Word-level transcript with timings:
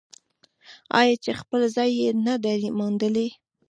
آیا 0.99 1.15
چې 1.23 1.31
خپل 1.41 1.61
ځای 1.75 1.89
یې 1.99 2.09
نه 2.25 2.35
دی 2.43 2.57
موندلی؟ 2.77 3.27